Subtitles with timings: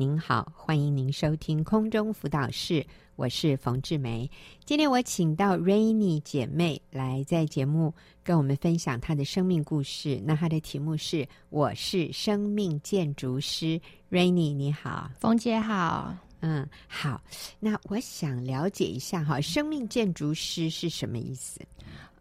[0.00, 2.82] 您好，欢迎您收听空中辅导室，
[3.16, 4.30] 我是冯志梅。
[4.64, 7.92] 今天我请到 Rainy 姐妹来在节目
[8.24, 10.18] 跟我们分享她的生命故事。
[10.24, 13.78] 那她的题目是“我是生命建筑师”。
[14.10, 17.20] Rainy 你好，冯姐好，嗯，好。
[17.58, 21.60] 那我想了解一下哈，生命建筑师是什么意思？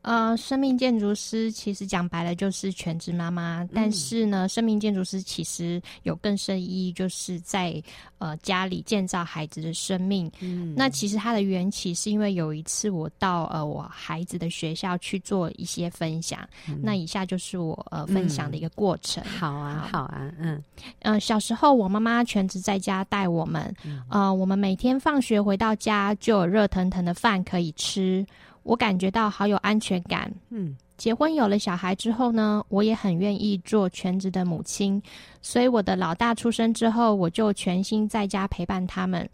[0.02, 7.82] 呃，生命建筑师其实讲白了就是全职妈妈，嗯、但是呢，生命建筑师其实有更深意义，就是在
[8.18, 10.32] 呃家里建造孩子的生命。
[10.40, 19.22] 嗯，那其实它的缘起是因为有一次我到呃我孩子的学校去做一些分享，嗯、那以下就是我呃分享的一个过程。
[19.26, 20.64] 嗯、好啊，好，好啊，嗯，
[21.02, 28.26] 呃，小时候我妈妈全职在家带我们，嗯、呃，我们每天放学回到家就有热腾腾的饭可以吃。
[28.64, 30.32] 我感觉到好有安全感。
[30.50, 35.02] 嗯，结婚有了小孩之后呢，我也很愿意做全职的母亲。
[35.42, 39.28] 所以我的老大出生之后，我就全心在家陪伴他们。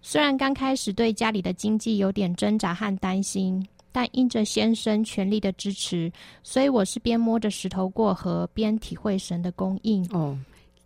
[0.00, 6.10] 虽然刚开始对家里的经济有点挣扎和担心，但因着先生全力的支持，
[6.44, 10.06] 所以我是边摸着石头过河，边体会神的供应。
[10.12, 10.38] 哦，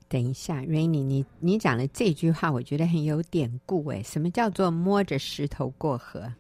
[0.09, 3.87] 等一下，Rainy，你你讲的这句话，我觉得很有典故。
[3.91, 6.33] 诶，什么叫做摸着石头过河？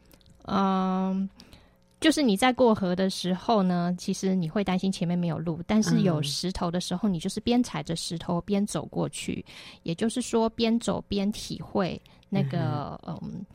[0.44, 1.28] 嗯。
[2.00, 13.46] 就是你在过河的时候呢，其实你会担心前面没有路，但是有石头的时候，你就是边踩着石头边走过去，嗯、也就是说边走边体会那个嗯，嗯，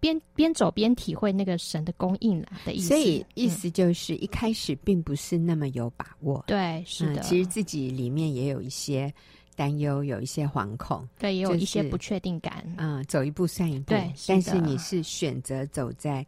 [0.00, 2.88] 边边走边体会那个神的供应的意思。
[2.88, 9.12] 所以意思就是一开始并不是那么有把握，嗯、对，是的、嗯，其实自己里面也有一些
[9.56, 12.62] 担忧，有一些惶恐，对，也有一些不确定感。
[12.62, 16.24] 就是、嗯，走一步算一步，对，但是你是选择走在。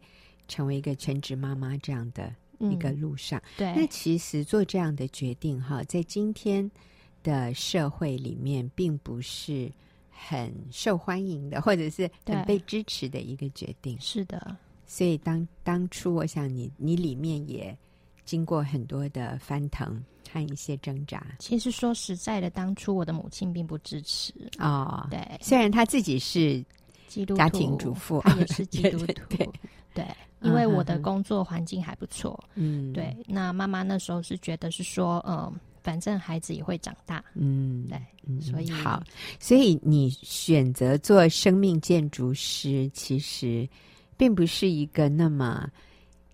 [0.51, 6.67] 成为一个全职妈妈这样的一个路上，嗯、对，那其实做这样的决定哈，在今天
[7.21, 9.71] 的社会里面，并不是
[10.09, 13.95] 很受欢迎的，或者是很被支持的一个决定。
[14.01, 17.77] 是的，所以当当初，我想你你里面也
[18.29, 19.99] 经过很多的翻腾
[20.31, 21.25] 和一些挣扎。
[21.39, 25.07] 其实说实在的，当初我的母亲并不支持哦。
[25.09, 26.63] 对，虽然她自己是
[27.07, 29.37] 基督徒，家庭主妇，她也是基督徒， 对。
[29.37, 29.51] 对对
[29.95, 30.05] 对
[30.41, 33.13] 因为我的工作环境还不错，嗯，对。
[33.27, 35.51] 那妈妈那时候是觉得是说，嗯，
[35.83, 39.03] 反正孩子也会长大，嗯，对，嗯、所以好，
[39.37, 43.67] 所以你选择做生命建筑师，其实
[44.15, 45.67] 并不是一个那么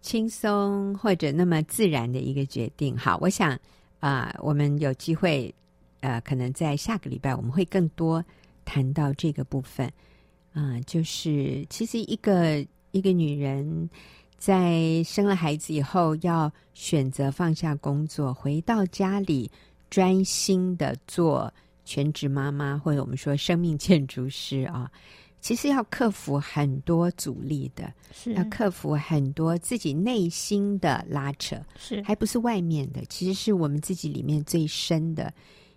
[0.06, 2.96] 轻松或者那么自然的一个决定。
[2.96, 3.60] 好，我想
[4.00, 5.54] 啊、我们有机会，
[6.02, 8.24] 呃，可能在下个礼拜我们会更多
[8.64, 9.92] 谈到这个部分，
[10.54, 12.66] 啊、就是其实一个。
[12.92, 13.90] 一个女人
[14.38, 19.52] 在生了孩子以后，要选择放下工作，回到家里
[19.90, 24.90] 专心的做全职妈妈，或者我们说生命建筑师啊，
[25.45, 35.31] 其实要克服很多阻力的，是要克服很多自己内心的拉扯，是还不是外面的，其实是我们自己里面最深的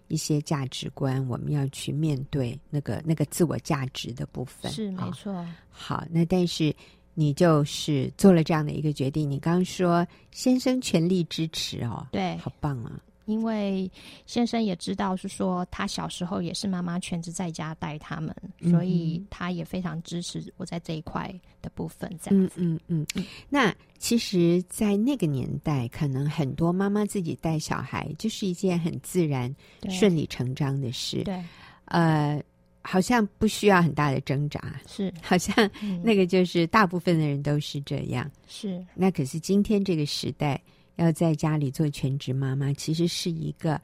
[0.06, 5.34] 一些价值观，我们要去面对那个那个自我价值的部分，是没错。
[5.34, 6.74] 啊，好，那但是。
[7.20, 9.28] 你就是做了这样的一个决定。
[9.28, 12.92] 你刚刚说先生全力支持哦，对，好棒啊！
[13.28, 13.89] 因为
[14.27, 22.11] 先生也知道是说他小时候也是妈妈全职在家带他们，嗯、所以他也非常支持我在这一块的部分。
[22.22, 23.25] 这样子，嗯嗯嗯。
[23.50, 29.55] 那其实，在那个年代，可能很多妈妈自己带小孩就是一件很自然、
[29.91, 31.22] 顺理成章的事。
[31.25, 31.45] 对，
[31.84, 32.43] 呃。
[32.81, 35.55] 好像不需要很大的挣扎，是 好像
[36.03, 38.83] 那个就是大部分的人都是这样，是。
[38.95, 40.59] 那可是今天这个时代，
[40.98, 43.81] 要在家里做全职妈妈，其实是一个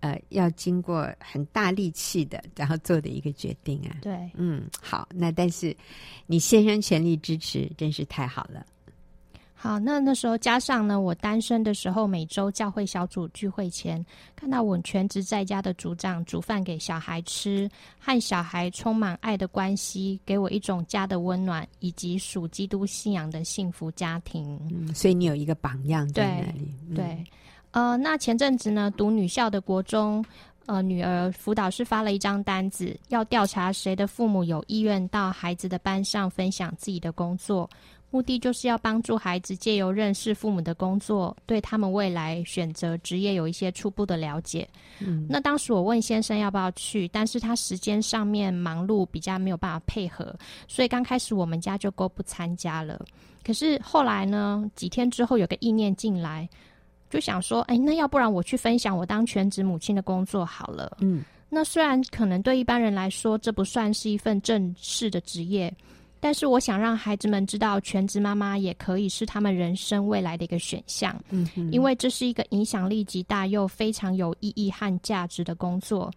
[0.00, 3.96] 呃要经过很大力气的，然后做的一个决定啊。
[4.00, 5.76] 对，嗯，好，那但是
[6.26, 8.64] 你先生全力支持，真是太好了。
[9.64, 14.04] 好，那那时候加上呢，我单身的时候，每周教会小组聚会前，
[14.36, 17.66] 看到我全职在家的组长煮饭给小孩吃，
[17.98, 24.60] 和小孩充满爱的关系，给我一种家的温暖，以及属基督信仰的幸福家庭。
[24.70, 26.70] 嗯，所以你有一个榜样在那里。
[26.94, 27.24] 对，对，
[27.70, 30.22] 呃，那前阵子呢，读女校的国中，
[30.66, 37.68] 呃，女儿辅导师发了一张单子，要调查谁的父母有意愿到孩子的班上分享自己的工作。
[38.14, 44.68] 目的就是要帮助孩子借由认识父母的工作，对他们未来选择职业有一些初步的了解。
[45.00, 50.32] 嗯，那当时我问先生要不要去，但是他时间上面忙碌，比较没有办法配合，
[50.68, 53.04] 所以刚开始我们家就都不参加了。
[53.44, 56.48] 可是后来呢，几天之后有个意念进来，
[57.10, 60.98] 就想说，哎，那要不然我去分享我当全职母亲的工作好了。
[61.00, 61.24] 嗯。
[61.48, 65.74] 那虽然可能对一般人来说，这不算是一份正式的职业。
[66.24, 71.14] 但是我想让孩子们知道，全职妈妈也可以是他们人生未来的一个选项。
[71.28, 76.10] 嗯哼，因为这是一个影响力极大又非常有意义和价值的工作。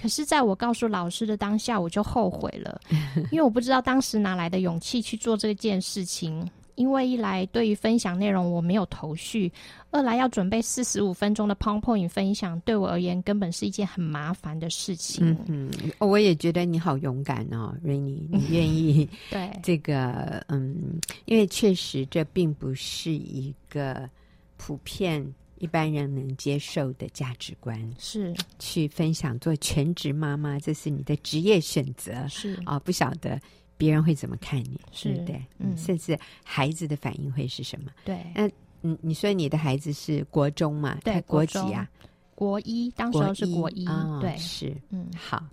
[0.00, 2.80] 可是，在我告诉老师的当下，我就后悔了，
[3.30, 6.48] 因为我不知道当时哪来的勇气去做这件事情。
[6.74, 9.52] 因为一来对于分享内容我没有头绪，
[9.90, 15.36] 二来要准备四十五分钟的 PowerPoint 分享，对我而言根本是一件很麻烦的事情。
[15.46, 24.08] 嗯嗯，我也觉得你好勇敢哦，Rainy，你愿意 对这个嗯，因为确实这并不是一个
[24.56, 25.24] 普遍
[25.58, 33.40] 一般人能接受的价值观，是去分享做全职妈妈，这是你的职业选择，是啊，不晓得。
[33.76, 34.80] 别人会怎么看你？
[34.92, 35.46] 是对不对？
[35.58, 37.90] 嗯，甚至孩子的反应会是什么？
[38.04, 38.18] 对。
[38.34, 38.48] 那
[38.82, 40.98] 嗯，你说你的孩子是国中嘛？
[41.04, 41.88] 对，国几啊？
[42.34, 43.86] 国一，当时候是国一。
[43.86, 44.76] 哦、对，是。
[44.90, 45.44] 嗯，好。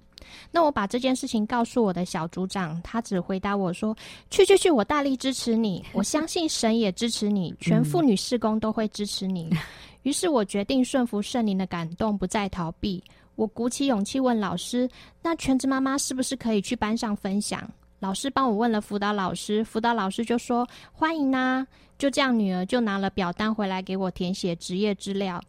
[0.51, 3.95] 那我把这件事情告诉我的小组长，他只回答我说
[4.30, 9.50] ：“去去去，我大力支持你， 我相信神也支持你，全妇女事工都会支持你。
[10.04, 13.04] ”于是我决定顺服圣灵的感动，不再逃避。
[13.36, 14.89] 我鼓起勇气问老师
[15.21, 17.69] ：“那全职妈妈是不是可以去班上分享？”
[18.00, 21.68] 老师帮我问了辅导老师，辅导老师就说欢迎啊。
[21.98, 25.42] 就这样，女儿就拿了表单回来给我填写职业资料。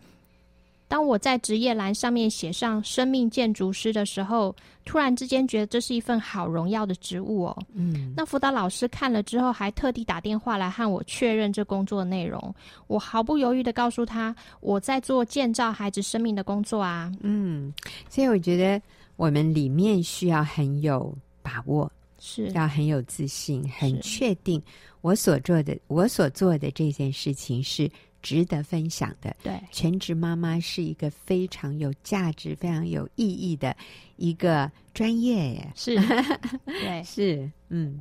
[0.88, 4.52] 当我在职业栏上面写上生命建筑师的时候，
[4.85, 7.56] 突然之间觉得这是一份好荣耀的职务哦。
[7.73, 12.53] 嗯，那辅导老师看了之后，还特地打电话来和我确认这工作内容。
[12.88, 17.12] 我毫不犹豫的告诉他，我在做建造孩子生命的工作啊。
[17.20, 17.73] 嗯，
[18.08, 18.82] 所以我觉得
[19.14, 21.88] 我们里面需要很有把握。
[22.20, 24.62] 是要很有自信，很确定
[25.00, 27.90] 我所做的我所做的这件事情是
[28.22, 29.34] 值得分享的。
[29.43, 33.75] 对，全职妈妈是一个非常有价值、非常有意义的
[34.17, 35.72] 一个专业耶。
[35.75, 35.96] 是，
[36.67, 38.00] 对，是，嗯。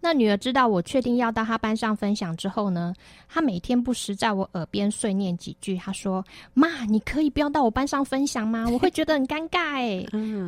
[0.00, 2.94] 那女儿知道我确定要到她班上分享之后呢，
[3.28, 5.76] 她每天不时在我耳边碎念几句。
[5.76, 6.24] 她说
[6.54, 8.66] ：“妈，你可以不要到我班上分享吗？
[8.70, 10.06] 我会觉得很尴尬。”哎，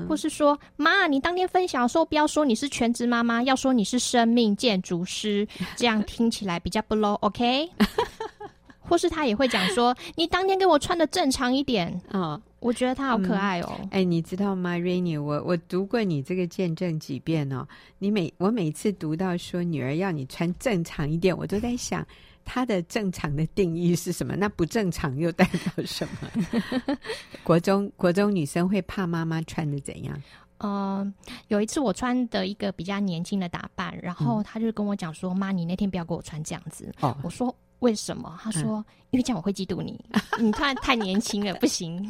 [0.08, 7.14] 或是说：“妈，你当天分享的时候不要说你是全职妈妈，要说你是生命建筑师，这样听起来比较不 low。
[7.20, 7.68] ”OK。
[8.88, 12.40] 或是她也会讲说：“你当天给我穿的正常一点。”啊。
[12.66, 13.78] 我觉得他好可爱哦！
[13.84, 15.20] 哎、嗯欸，你知道吗，Rainy？
[15.20, 17.66] 我我读过你这个见证几遍哦。
[17.98, 22.04] 你每我每次读到说女儿要你穿正常一点，我都在想
[22.44, 24.34] 她的正常的定义是什么？
[24.36, 26.98] 那不正常又代表什么？
[27.44, 30.20] 国中国中女生会怕妈妈穿的怎样？
[30.58, 31.14] 嗯、呃，
[31.48, 37.54] 有一次我穿的一个比较年轻的打扮，然后他就跟我讲说：“妈、嗯，你那天不要给我穿这样子。”哦，我说。
[37.80, 38.38] 为什么？
[38.42, 39.98] 他说：“嗯、因为这样我会嫉妒你，
[40.40, 42.02] 你太太年轻了， 不行。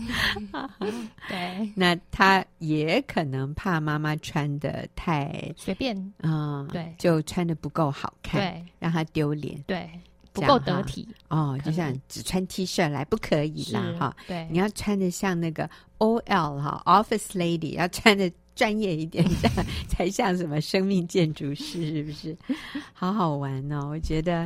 [1.28, 9.90] ”对，那他也可能怕妈妈穿的太随便啊，嗯、对，就穿的不够好看，对，让他丢脸，对，
[10.32, 11.58] 不够得体哦。
[11.64, 15.68] 就像只穿 T 恤来不可以啦，哈，对，你要穿的像那个
[15.98, 18.32] OL 哈，Office Lady 要穿得。
[18.56, 22.36] 专业一点，的 才像什么生命建筑师，是不是？
[22.92, 23.90] 好好玩哦！
[23.90, 24.38] 我觉得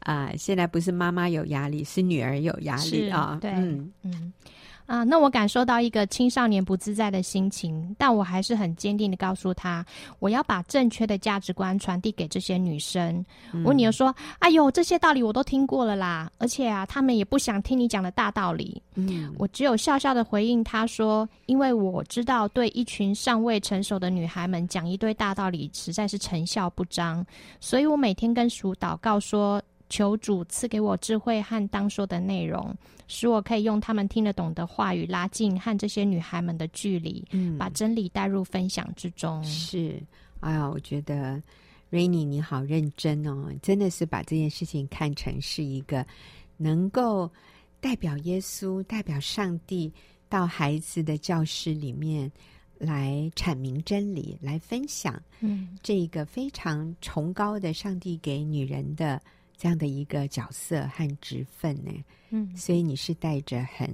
[0.00, 3.38] 啊、呃，现在不是妈妈有压力，是女儿有压力啊。
[3.40, 4.32] 对，嗯嗯。
[4.86, 9.84] 啊，那我感受到一个青少年不自在的心情，但我还是很坚定的告诉他，
[10.18, 13.24] 我要把正确的价值观传递给这些女生。
[13.52, 27.24] 嗯、我女儿说：“哎呦，这些道理我都听过了啦，而且啊，他们也不想听你讲的大道理。”嗯，我只有笑笑的回应她说：“因为我知道，对一群尚未成熟的女孩们讲一堆大道理，实在是成效不彰，
[27.60, 32.74] 所以我每天跟主祷告说。”求主赐给我智慧和当说的内容，
[33.08, 39.44] 使我可以用他们听得懂的话语拉近和这些女孩们的距离，嗯，把真理带入分享之中。
[39.44, 40.02] 是，
[40.40, 41.38] 哎呀，我觉得
[41.90, 46.06] Rainy 你好认真哦，真的是把这件事情看成是一个
[46.56, 47.30] 能够
[47.78, 49.92] 代表耶稣、代表上帝
[50.30, 52.32] 到孩子的教室里面
[52.78, 59.20] 来阐明真理、来分享，嗯，这个非常崇高的上帝给女人的。
[59.62, 61.92] 这样的一个角色和职分呢，
[62.30, 63.88] 嗯，所以你是带着很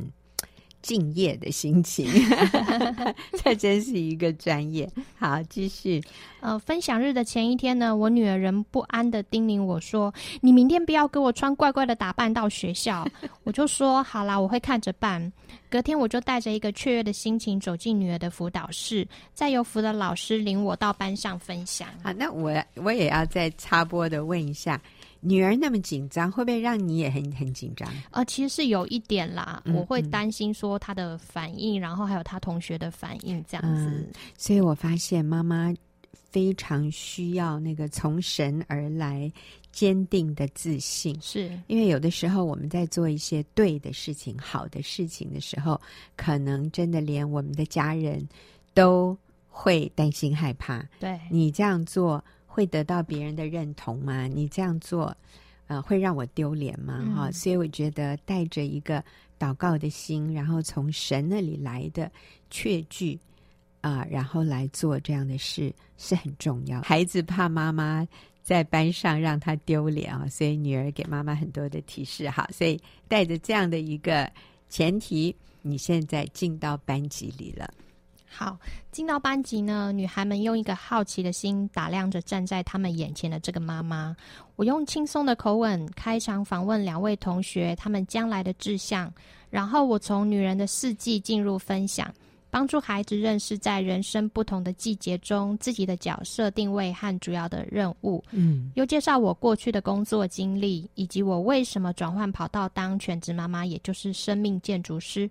[0.81, 2.09] 敬业的心情，
[3.45, 4.91] 这真是一个专业。
[5.19, 6.03] 好，继续。
[6.41, 10.11] 呃，分享日的前一天呢，我女儿仍不安的叮咛我说
[10.41, 13.07] ：“你明天不要给我穿怪怪的打扮到学校。
[13.45, 15.31] ”我就说：“好啦，我会看着办。”
[15.69, 21.89] 隔天我就带着一个雀跃的心情走进女儿的辅导室，再由辅导老师领我到班上分享。
[22.03, 24.81] 好，那我我也要再插播的问一下。
[25.21, 27.89] 女儿那么紧张，会不会让你也很很紧张？
[28.13, 33.87] 呃，其实是有一点啦，嗯、我会担心说她的反应，嗯、然后还有她同学的反应这样子。
[33.87, 34.07] 嗯、
[34.37, 35.75] 所以我发现妈妈
[36.13, 39.31] 非常需要那个从神而来
[39.73, 45.81] 坚定的自信，是因为有的时候我们在做一些对的事情、好的事情的时候，
[46.17, 48.27] 可能真的连我们的家人
[48.73, 49.17] 都
[49.49, 50.87] 会担心害怕。
[51.01, 52.25] 对，你这样做。
[52.59, 54.27] 会得到别人的认同吗？
[54.27, 55.17] 你这样做，
[55.69, 57.05] 呃，会让我丢脸吗？
[57.15, 59.01] 哈、嗯，所以我觉得带着一个
[59.39, 62.11] 祷告的心，然后从神那里来的
[62.51, 63.17] 确据
[63.81, 66.83] 啊、呃，然后来做这样的事是很重要。
[66.83, 68.05] 孩子怕妈妈
[68.43, 72.29] 在班上让他丢脸啊，所以女儿给妈妈很多的提示。
[72.29, 74.29] 哈，所以带着这样的一个
[74.69, 77.73] 前提，你现在进到班级里了。
[78.31, 78.59] 好，
[78.93, 84.15] 进到班级呢，女孩们用一个好奇的心打量着站在他们眼前的这个妈妈。
[84.57, 89.13] 我用轻松的口吻开场访问两位同学，他们将来的志向。
[89.51, 92.13] 然后我从女人的事迹进入分享，
[92.51, 98.23] 帮助孩子认识在人生不同的季节中自己的角色定位和主要的任务。
[98.31, 105.29] 嗯，又介绍我过去的工作经历，以及我为什么转换跑道当全职妈妈，也就是生命建筑师。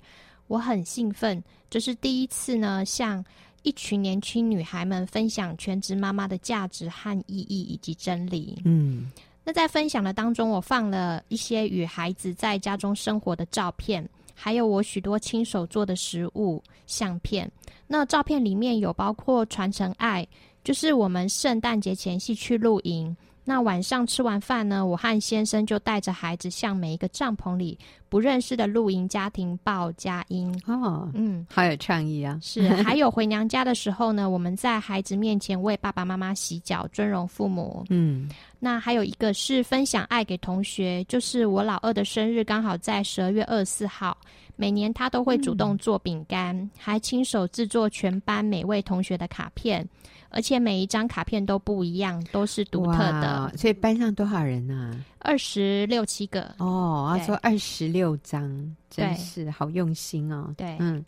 [0.48, 3.24] 我很兴奋，这是第一次呢，向
[3.63, 8.62] 一群年轻女孩们分享全职妈妈的价值和意义以及真理。
[8.63, 9.12] 嗯，
[9.44, 17.51] 那在分享的当中，我放了一些与孩子在家中生活的照片，还有我许多亲手做的食物相片。
[17.88, 20.25] 那照片里面有包括传承爱，
[20.63, 23.16] 就是我们圣诞节前夕去露营。
[23.50, 30.54] 那晚上吃完饭呢，我和先生就带着孩子向每一个帐篷里不认识的露营家庭报佳音。
[30.66, 32.38] 哦，嗯，好有创意啊！
[32.44, 37.86] 是，还有回娘家的时候呢，我们在孩子面前为爸爸妈妈洗脚，尊荣父母。
[37.89, 44.18] 嗯，那还有一个是分享爱给同学，就是我老二的生日刚好在十二月二十四号，
[44.58, 49.88] 每年他都会主动做饼干，嗯、还亲手制作全班每位同学的卡片。
[50.29, 53.51] 而且每一张卡片都不一样，都是独特的。
[53.57, 55.03] 所以班上多少人呢？
[55.19, 56.53] 二十六七个。
[56.57, 60.53] 哦，他说二十六张，真是好用心哦。
[60.57, 61.03] 对，嗯。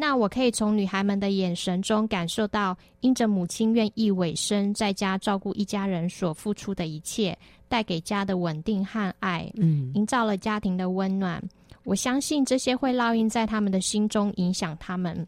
[0.00, 7.36] 那我可以从女孩们的眼神中感受到，因着母亲愿意委身在家照顾一家人所付出的一切，
[7.68, 11.42] 带给家的稳定和爱，嗯，营造了家庭的温暖。
[11.82, 15.26] 我相信这些会烙印在他们的心中，影响他们。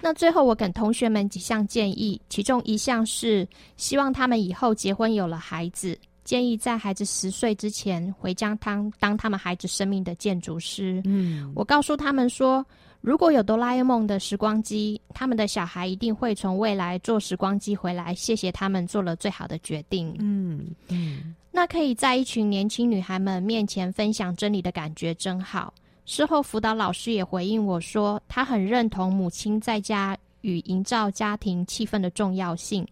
[0.00, 3.46] 那最后，我给同学们几项建议，其中一项是
[3.76, 11.00] 希望他们以后结婚有了孩子，建议在孩子十岁之前回家当当他们孩子生命的建筑师。
[11.04, 12.64] 嗯，我告诉他们说，
[13.00, 20.14] 如果有哆啦 A 梦的时光机，他们的小孩一定会从未来坐时光机回来，谢谢他们做了最好的决定。
[20.18, 25.72] 嗯嗯，那可以在一群年轻女孩们面前分享真理的感觉真好。
[26.12, 32.84] 事后，辅导老师也回应我说，他很认同母亲在家与营造家庭气氛的重要性，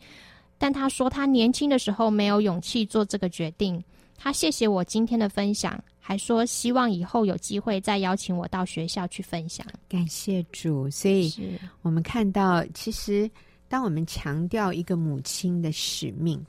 [0.57, 3.83] 但他说他年轻的时候没有勇气做这个决定。
[4.17, 9.67] 他谢谢我今天的分享，还说希望以后有机会再邀请我到学校去分享。
[9.89, 13.29] 感谢主，所以我们看到，其实
[13.67, 16.41] 当我们强调一个母亲的使命。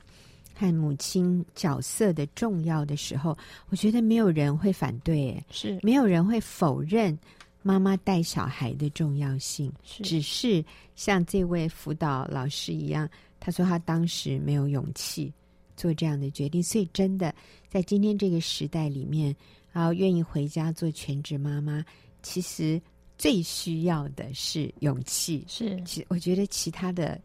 [0.60, 3.34] 看母亲角色的重要的时候，
[3.70, 7.18] 我觉得没有人会反对，是没有人会否认
[7.62, 9.72] 妈妈带小孩的重要性。
[9.82, 10.62] 是，只是
[10.94, 13.08] 像这位辅导老师一样，
[13.40, 15.32] 他说他当时没有勇气
[15.78, 17.34] 做这样的决定，所以真的
[17.70, 19.34] 在今天这个时代里面，
[19.72, 21.82] 然后愿意回家做全职妈妈，
[22.22, 22.78] 其实
[23.16, 25.42] 最需要的是勇气。
[25.48, 27.18] 是，其我觉得其他的。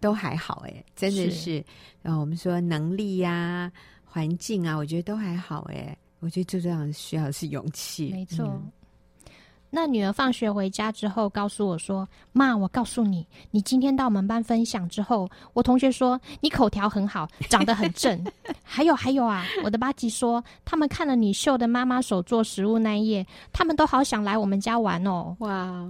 [0.00, 1.64] 都还好哎，真的是，
[2.02, 3.72] 然后我们说能力呀、啊、
[4.04, 5.96] 环境啊，我觉得都还好哎。
[6.20, 8.10] 我觉得最重要的需要的是勇气。
[8.10, 8.44] 没错。
[8.46, 8.72] 嗯、
[9.68, 18.18] 那女儿放学回家之后，告诉我说：“妈，我告诉你，你今天到我们班分享之后，我同学说你口条很好，长得很正。
[18.64, 25.86] 还有还有啊，我的八级说，他们看了你秀的妈妈手做食物那一页，他们都好想来我们家玩哦。”哇。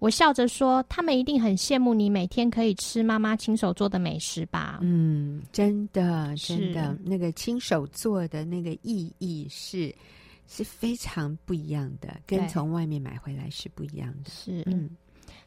[0.00, 9.94] 我笑着说：“他们一定很羡慕你每天可以吃妈妈亲手做的美食吧？”嗯，真的，真的，那个亲手做的那个意义是
[10.48, 14.30] 是非常不一样的，跟从外面买回来是不一样的。
[14.30, 14.88] 是，嗯，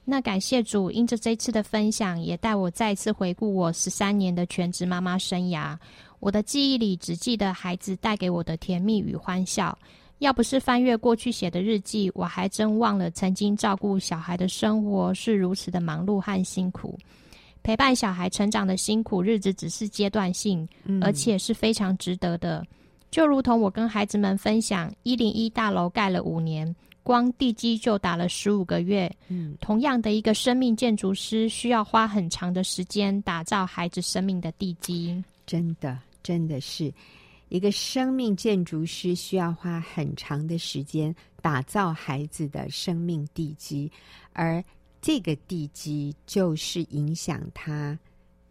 [0.05, 5.75] 那感谢主，因着这次的分享，也带我再次回顾我十三年的全职妈妈生涯。
[6.19, 9.77] 我的记忆里只记得孩子带给我的甜蜜与欢笑。
[10.23, 16.97] 要不是翻阅过去写的日记，我还真忘了曾经照顾小孩的生活是如此的忙碌和辛苦。
[17.61, 20.65] 陪伴小孩成长的辛苦日子只是阶段性，
[21.01, 22.65] 而且是非常值得的。
[23.11, 29.13] 就如同我跟孩子们分享，一零一大楼盖了五年，光地基就打了十五个月。
[29.27, 35.21] 嗯，同样的一个生命建筑师，需要花很长的时间打造孩子生命的地基。
[35.45, 36.91] 真的，真的是
[37.53, 43.91] 一个生命建筑师需要花很长的时间打造孩子的生命地基，
[44.31, 44.63] 而
[44.99, 47.97] 这个地基就是影响他。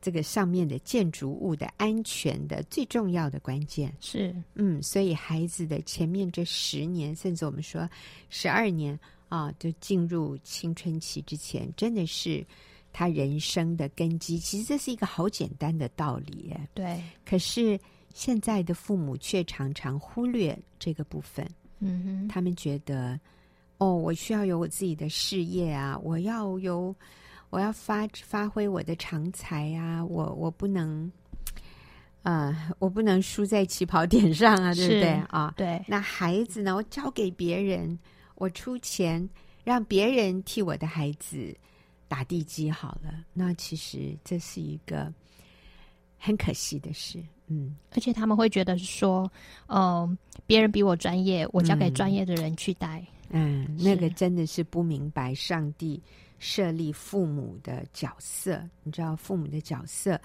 [0.01, 7.89] 这个上面的建筑物的安全的最重要的关键是，嗯，所以孩子的前面这十年，甚至我们说
[8.31, 8.97] 十二年
[9.29, 12.45] 啊，就进入青春期之前，真的是
[12.93, 14.39] 他人生的根基。
[14.39, 17.03] 其实这是一个好简单的道理，对。
[17.25, 17.79] 可是
[18.15, 21.47] 现在的父母却常常忽略这个部分。
[21.81, 23.19] 嗯哼，他们觉得，
[23.79, 26.95] 哦，我需要有我自己的事业啊，我要有。
[27.51, 30.03] 我要发发挥我的长才啊！
[30.03, 31.05] 我我不能，
[32.23, 35.53] 啊、呃，我不能输在起跑点上啊，对不对啊？
[35.55, 35.85] 对。
[35.87, 36.75] 那孩子呢？
[36.75, 37.99] 我交给别人，
[38.37, 39.29] 我出钱
[39.65, 41.55] 让别人替我的孩子
[42.09, 43.23] 打地基好了。
[43.35, 45.13] 那其实这是一个
[46.17, 47.77] 很可惜的事，嗯。
[47.95, 49.31] 而且他们会觉得说，
[49.67, 53.05] 嗯、呃，别人比我专业，我交给专业的人去带。
[53.31, 56.03] 嗯，嗯，那个真的是不明白上帝。
[56.45, 60.21] 设立父母的角色，你知道，父母的角色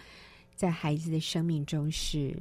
[0.55, 2.35] 在孩子的生命中是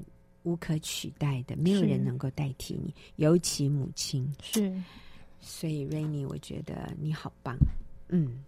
[0.44, 4.26] 无可取代的，没有人能够代替你，尤其母亲。
[4.40, 4.72] 是，
[5.40, 7.54] 所以 Rainy，我觉得你好棒。
[8.08, 8.42] 嗯，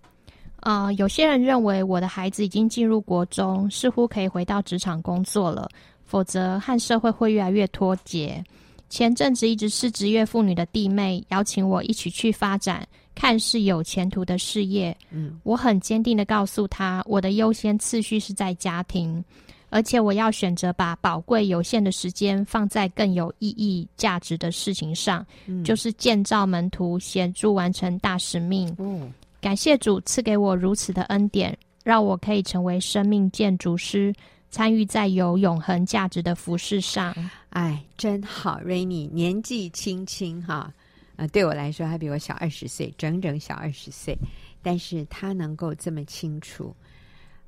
[0.61, 5.69] 啊、呃，有些人认为我的孩子已经进入国中，似乎可以回到职场工作了，
[6.09, 8.43] 否则和社会会越来越脱节。
[8.89, 14.97] 前阵子一直是职业妇女的弟妹邀请我一起去发展看似有前途的事业。
[15.11, 19.23] 嗯，我很坚定的告诉她，我的优先次序是在家庭，
[19.69, 28.75] 而且我要选择把宝贵有限的时间放在更有意义、价值的事情上，嗯，就是建造门徒，协助完成大使命。
[28.79, 34.15] 嗯，感谢主赐给我如此的恩典，让我可以成为生命建筑师。
[34.51, 37.15] 参与在有永恒价值的服饰上，
[37.51, 40.73] 哎，真好，Rainy 年纪轻轻哈，
[41.17, 44.17] 啊、对我来说还比我小二十岁，整整小二十岁，
[44.63, 46.75] 但是他能够这么清楚。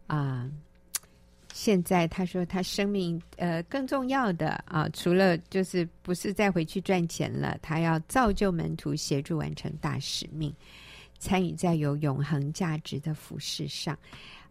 [0.07, 0.47] 啊、
[1.55, 10.55] 现在他说他生命呃更重要的啊、除了就是不是再回去赚钱了，他要造就门徒，协助完成大使命，
[11.19, 13.97] 参与在有永恒价值的服饰上。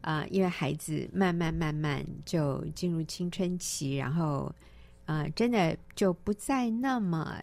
[0.02, 4.54] 啊、因为孩子慢慢慢慢就进入青春期，然后，
[5.06, 7.42] 啊、呃，真的就不再那么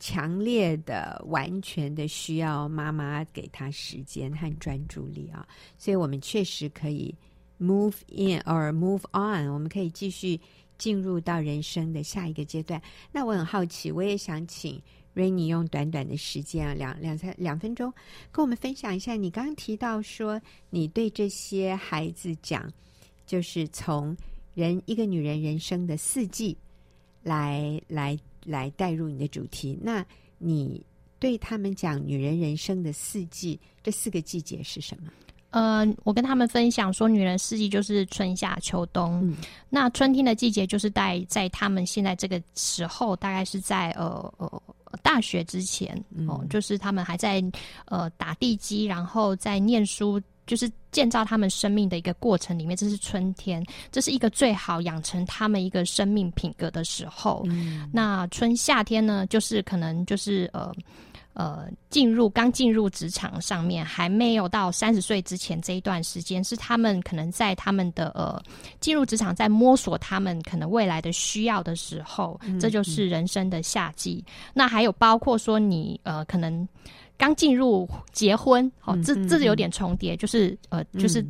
[0.00, 5.46] 强烈的、完全的需要妈妈给他时间和专注力啊。
[5.78, 7.14] 所以我们确实可以
[7.60, 10.38] move in or move on，我们可以继续
[10.76, 12.82] 进入到人生的下一个阶段。
[13.12, 14.82] 那我很好奇，我也想请。
[15.14, 17.92] Rainy 用短短的时间啊，两两三两分钟，
[18.32, 19.14] 跟我们分享一下。
[19.14, 22.68] 你刚刚提到说，你对这些孩子讲，
[23.24, 24.16] 就是从
[24.54, 26.56] 人一个女人人生的四季
[27.22, 29.78] 来来来带入你的主题。
[29.80, 30.04] 那
[30.36, 30.84] 你
[31.20, 35.12] 对他们讲女人人生的四季，这四个季节是什么？
[35.50, 39.20] 呃，我跟他们分享说，女人四季就是春夏秋冬。
[39.24, 39.36] 嗯、
[39.70, 44.62] 那春天的季节就是在在他们现在这个时候，大概是在呃呃。
[45.02, 47.42] 大学之前哦、嗯，就是他们还在
[47.86, 52.76] 呃打地基，然后在念书，就是建造他们生命的一个过程里面。
[52.76, 57.42] 这是春天，这是一个最好养成他们一个生命品格的时候。
[57.46, 60.72] 嗯、那春夏天呢，就是可能就是呃。
[61.34, 68.40] 呃，进入刚进入职场上面，还没有到三十岁之前这一段时间，是他们可能在他们的呃
[68.80, 74.32] 进入职场，在摸索他们可能未来的需要的时候，嗯、这就是人生的夏季、嗯。
[74.54, 76.66] 那还有包括说你呃，可能
[77.18, 81.24] 刚进入结婚，哦，这这是有点重叠，就是呃，就是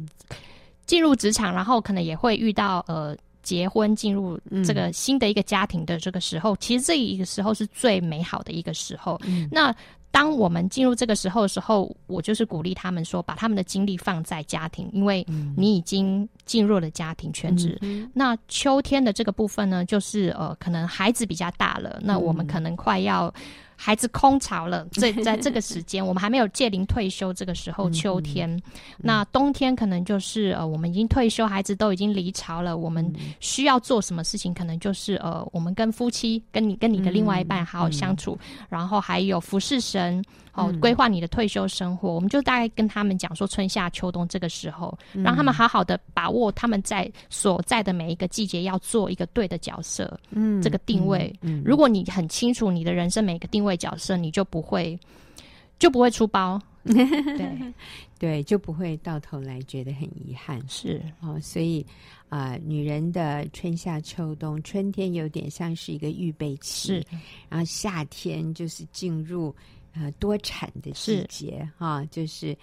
[0.86, 3.16] 进入职场，然后可能也会遇到呃。
[3.44, 9.20] 结婚进入这个新的一个家庭的这个时候，嗯、其实这一个时候是最美好的一个时候。
[9.24, 9.72] 嗯、那
[10.10, 15.24] 当我们进入这个时候的时候，我就是鼓励他们说，把他们的精力放在家庭，因为
[15.56, 17.78] 你已经进入了家庭全职。
[17.82, 23.32] 嗯、那秋天的这个部分呢，就是呃，可能孩子比较大了，那我们可能快要。
[23.76, 27.32] 孩子空巢了，这 在这个时间，我们还没有届龄退休。
[27.32, 28.62] 这个时候，秋天，嗯嗯、
[28.98, 32.76] 那冬天可能就是呃，我们已经退休，孩子都已经离巢了。
[32.76, 34.54] 我们需要做什么事情？
[34.54, 40.22] 可能就是呃，我们跟夫妻，跟你跟你的另外一半好好相处，然后还有服侍神
[40.54, 51.34] 哦，嗯、规划你的退休生活，我们就大概跟他们讲说春夏秋冬这个时候，让他们好好的把握他们在所在的每一个季节要做一个对的角色，嗯，这个定位。
[51.40, 54.98] 嗯，嗯如果你很清楚你的人生每个定位角色，你就不会
[55.78, 56.60] 就不会出包。
[56.84, 57.74] 对
[58.18, 60.60] 对，就不会到头来觉得很遗憾。
[60.68, 61.84] 是哦，所以
[62.28, 67.06] 啊、呃，女人的春夏秋冬，春天有点像是一个预备期，是，
[67.48, 69.54] 然后夏天就是进入
[69.94, 72.56] 呃多产的季节啊、哦，就是。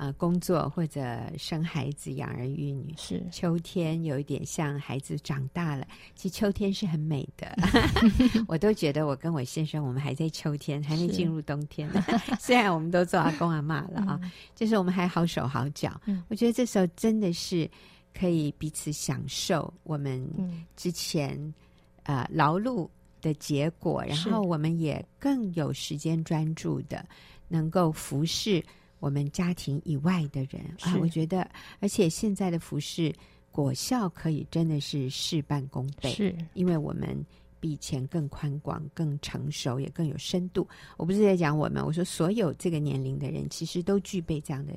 [0.00, 3.20] 呃，工作或者生孩子、养儿育女是。
[3.32, 7.52] 秋天有一点像孩子长大了，其实秋天是很美的。
[8.46, 12.00] 我都觉得我跟我先生，我们还在秋天，还没进入冬天呢。
[12.38, 16.00] 虽然我们都做阿公阿妈了啊，嗯、就是我们还好手好脚。
[16.06, 17.68] 嗯、我觉得这时候真的是
[18.16, 20.24] 可以彼此享受我们
[20.76, 21.36] 之前
[22.04, 22.88] 啊、呃、劳碌
[23.20, 27.04] 的结果，然后我们也更有时间专注的
[27.48, 28.64] 能够服侍。
[29.00, 33.14] 我们家庭以外的人啊，我觉得，而且现在的服侍
[33.52, 37.24] 果效可以真的是事半功倍，是因为我们
[37.60, 40.66] 比以前更宽广、更成熟，也更有深度。
[40.96, 44.72] 我不是在讲我们，我说所有这个年龄的人，其实都具备这样的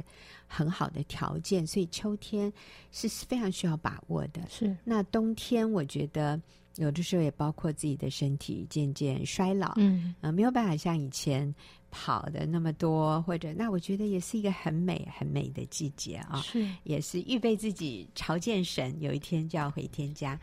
[0.46, 2.54] 很好的条件，所以秋天
[2.92, 4.42] 是非常需要把握的。
[4.48, 6.40] 是那冬天，我觉得
[6.76, 11.54] 有的时候也包括自己的身体渐渐衰老，嗯没有办法像以前。
[11.94, 20.40] 跑的那么多，或者那我觉得也是一个很美很美的季节啊，是也是预备自己朝见神，有一天就要回天家，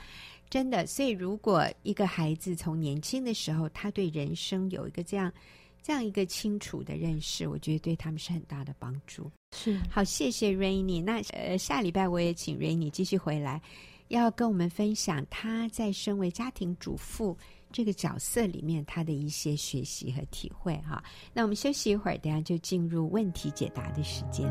[0.50, 0.86] 真的。
[0.86, 5.32] 所以如果一个孩子从年轻的时候，他对人生有一个这样
[5.82, 9.30] 这样一个清楚的认识，我觉得对他们是很大的帮助。
[9.56, 11.02] 是好，谢谢 Rainy。
[11.02, 13.58] 那呃，下礼拜我也请 Rainy 继续回来，
[14.08, 17.36] 要跟我们分享他在身为家庭主妇。
[17.70, 21.04] 这个角色里面，他的一些学习和体会哈。
[21.34, 24.50] 那我们休息一会儿，等下就进入问题解答的时间。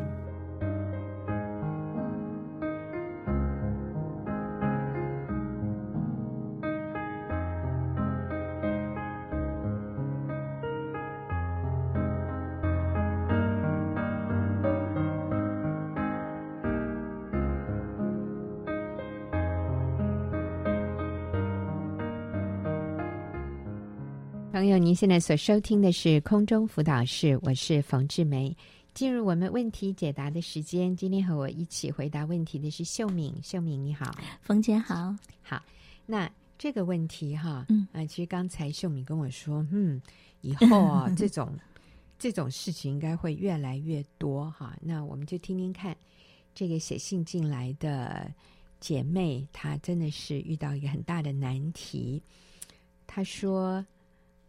[24.88, 28.56] 您现在所收听的是空中辅导室，我是冯志梅。
[28.94, 33.38] 进入我们问题解答的时间，今天和我一起回答问题的是秀敏。
[33.42, 35.14] 秀敏你好，冯姐好。
[35.42, 35.62] 好，
[36.06, 40.00] 那这个问题哈，嗯，啊，其实刚才秀敏跟我说，嗯，
[40.40, 41.52] 以后啊，这种
[42.18, 44.74] 这种事情应该会越来越多哈。
[44.80, 45.94] 那我们就听听看，
[46.54, 48.32] 这个写信进来的
[48.80, 52.22] 姐妹，她真的是遇到一个很大的难题。
[53.06, 53.84] 她说。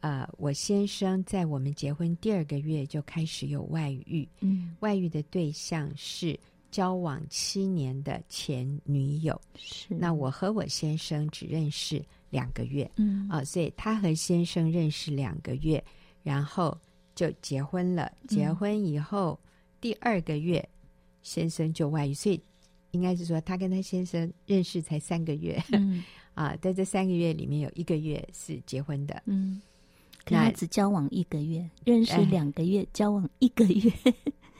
[0.01, 6.39] 呃，我先生在我们结婚第二个月就开始有外遇，嗯，外遇的对象是
[6.71, 9.39] 交往七年的前女友。
[9.57, 15.83] 是，那我和我先生只认识两个月，嗯啊、呃，所以他和先生认识两个月，
[16.23, 16.77] 然后
[17.13, 18.09] 就结婚了。
[18.25, 19.49] 结婚以后、嗯、
[19.81, 20.65] 第二个月，
[21.21, 22.41] 先生就外遇，所以
[22.91, 26.03] 应该是说他跟他先生认识才三个月，嗯，
[26.35, 29.61] 啊，在这三个月里面有一个月是结婚的，嗯。
[30.27, 33.91] 那只交往一个月，认识两个月，交往一个月，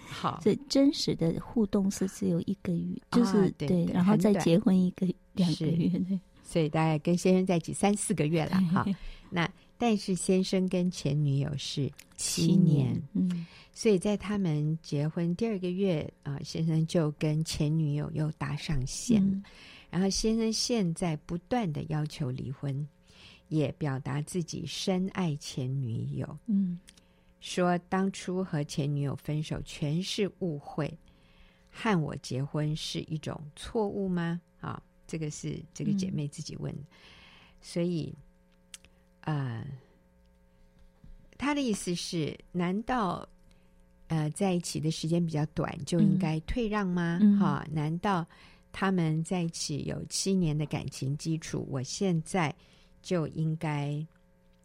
[0.07, 8.85] 好， 所以真实的互动是只有一个月，就是、啊、对，对，然后再结婚一个两个月，对，所以大概跟先生在一起三四个月了哈。
[9.29, 19.43] 那但是先生跟前女友是七年，嗯，所以在他们结婚第二个月啊，先生就跟前女友又搭上线，嗯、
[19.91, 22.87] 然后先生现在不断的要求离婚。
[23.49, 26.79] 也表达自己深爱前女友，嗯，
[27.41, 30.95] 说当初和前女友分手全是误会，
[31.71, 34.39] 和我结婚是一种错误吗？
[34.61, 36.85] 啊，这个是这个姐妹自己问，嗯、
[37.59, 38.13] 所以，
[39.21, 39.65] 呃，
[41.35, 43.27] 她的意思是，难道
[44.09, 47.19] 呃在一起的时间比较短就应该退让吗？
[47.39, 48.23] 哈、难道
[48.71, 51.67] 他们在一起有七年的感情基础？
[51.71, 52.55] 我现在。
[53.01, 54.05] 就应该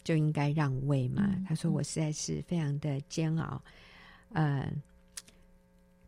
[0.02, 1.22] 就应该让位嘛？
[1.36, 3.60] 嗯、他说我实在是非常的煎熬。
[4.30, 4.70] 呃，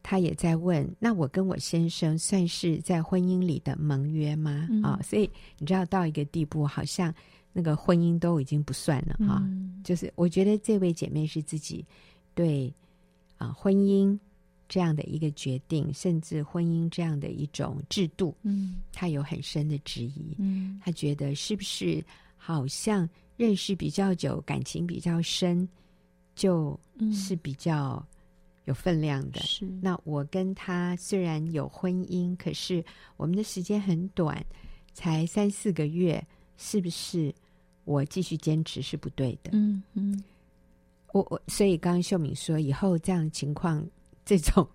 [0.02, 4.68] 他也在问，那我跟我先生算是在婚姻里的盟约吗？
[4.82, 7.14] 啊、所以你知道到一个地步，好像
[7.52, 9.80] 那个婚姻都已经不算了哈、嗯。
[9.84, 11.84] 就是我觉得这位姐妹是自己
[12.34, 12.72] 对
[13.36, 14.18] 啊、呃、婚姻
[14.68, 20.35] 这样的一个决定，甚至婚姻这样的一种制度，嗯，他有很深的质疑。
[20.38, 22.05] 嗯，他觉得是不是
[22.37, 25.68] 好像认识比较久、感情比较深
[26.35, 26.79] 就
[27.12, 28.05] 是比较
[28.64, 29.40] 有分量的。
[29.40, 32.85] 是，那我跟他虽然有婚姻，可是
[33.16, 34.44] 我们的时间很短，
[34.92, 36.24] 才三四个月，
[36.57, 37.33] 是不是
[37.85, 39.50] 我继续坚持是不对的？
[39.52, 40.22] 嗯嗯，
[41.12, 43.87] 我我所以刚刚秀敏说，以后这样的情况，
[44.26, 44.68] 这种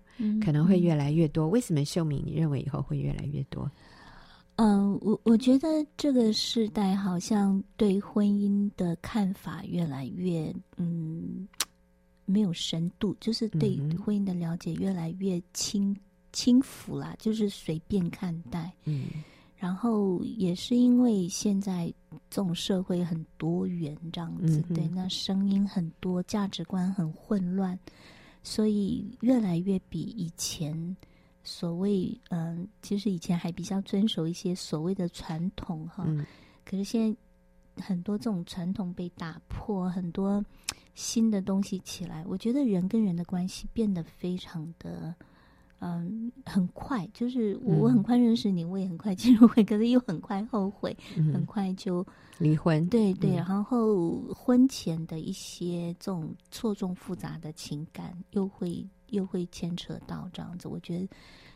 [0.44, 1.46] 可能会越来越多。
[1.46, 3.70] 为什么秀敏你认为以后会越来越多？
[4.56, 11.46] 嗯，我我觉得这个时代好像对婚姻的看法越来越嗯
[12.26, 15.96] 没有深度，就是对婚姻的了解越来越轻
[16.32, 18.72] 轻浮啦，就是随便看待。
[18.84, 19.06] 嗯，
[19.56, 21.92] 然后也是因为现在
[22.30, 27.76] 这种社会很多元这样子，对，那声音很多，价值观很混乱，
[28.42, 30.96] 所以越来越比以前。
[31.44, 36.24] 所谓嗯，其实以前还比较遵守一些所谓的传统哈，嗯、
[36.64, 37.12] 可是现
[37.76, 40.44] 在很多这种传统被打破，很多
[40.94, 45.12] 新的东西起来，我觉得人跟人的关系变得非常的
[45.82, 52.06] 嗯很快，就是我我很快认识你，嗯、我也很快进入会，可是又很快后悔，嗯、很快就
[52.38, 58.88] 离婚，对对，嗯、然后婚前的一些这种错综复杂的情感又会。
[59.12, 61.06] 又会牵扯到这样子，我觉得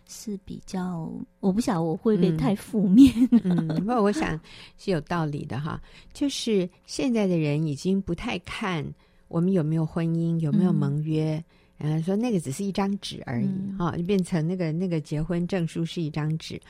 [0.07, 1.11] 是比较，
[1.41, 3.11] 我不晓得我会不会太负面。
[3.33, 4.39] 嗯，不过、嗯、我想
[4.77, 5.81] 是有道理的哈。
[6.13, 8.85] 就是现在的人已经不太看
[9.29, 11.43] 我们有没有婚姻，有没有盟约，
[11.79, 16.61] 然后、嗯、说那个只是一张纸而已哈，就、嗯、变成那个那个结婚证书是一张纸，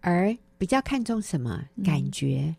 [0.00, 0.36] 而。
[0.58, 2.52] 比较看重什么感觉？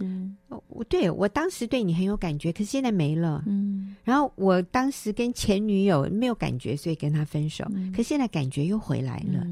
[0.00, 3.42] 嗯、是，我对我当时对你很有感觉，可是现在没了。
[3.46, 7.64] 嗯，然后我当时跟前女友没有感觉，所以跟他分手。
[7.70, 9.42] 嗯、可是现在感觉又回来了。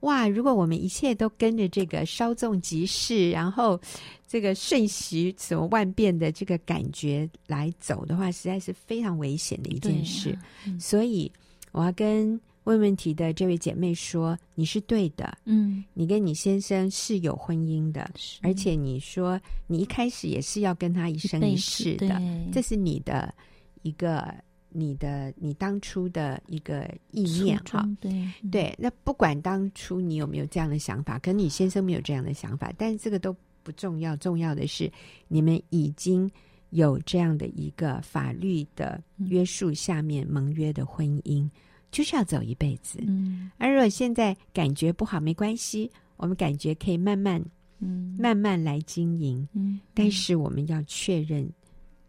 [0.00, 0.28] 嗯、哇！
[0.28, 3.80] 如果我们一切都跟着这个稍纵即逝，然后
[4.26, 10.30] 这个瞬息什么万变的这个感觉来走的话，实在是非常危险的一件事。
[10.30, 11.30] 啊嗯、所以
[11.72, 12.40] 我要跟。
[12.64, 18.08] 问问题的这位姐妹说：“你是对的，嗯，你跟你先生是有婚姻的，
[18.42, 22.20] 而且你说你一开始也是要跟他一生一世的，
[22.52, 23.34] 这是你的
[23.80, 24.32] 一个
[24.70, 28.74] 你的你当初的一个意念哈，对、嗯、对。
[28.78, 34.90] 那不管当初你有没有这样的想法，可能你先生没有这样的想法，但是这个都不重要，重要的是
[35.28, 36.30] 你们已经
[36.70, 41.48] 有这样的一个法律的约束下面盟约的婚姻。”
[41.92, 47.44] 就是要走一辈子，嗯，而如果现在感觉不好，没关系，我们感觉可以慢慢，
[47.80, 51.50] 嗯，慢慢来经营，嗯，但是我们要确认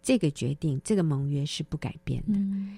[0.02, 2.34] 这个决定，这个盟约是不改变的。
[2.34, 2.78] 嗯，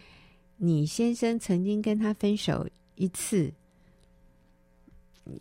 [0.57, 3.51] 你先生曾经跟他分手一次，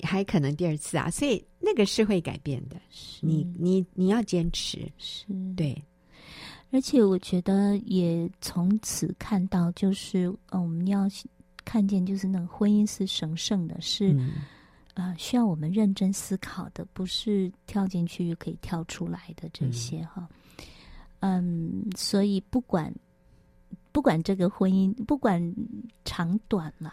[0.02, 2.76] 还可能第二次啊，所以那个是会改变的。
[2.90, 5.76] 是你你你要坚持，是对。
[6.70, 11.08] 而且我觉得也从此看到，就是嗯，我们要。
[11.64, 14.32] 看见就是那个婚姻是神圣的，是、嗯、
[14.94, 20.28] 呃需要我们认真思考的，不是跳进去就可以跳出来的这些哈。
[20.28, 20.36] 嗯，
[21.22, 22.94] 嗯，所以不管
[23.90, 25.42] 不管这个婚姻不管
[26.04, 26.92] 长短了，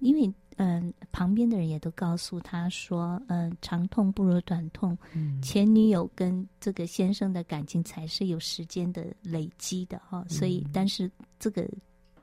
[0.00, 4.96] 因为嗯、呃，旁边的人也都告诉他说，嗯、呃，长痛不如短痛。
[5.14, 11.66] 嗯、前女友跟这个先生的感情才是有时间的累积的哈，所以、嗯、但是这个。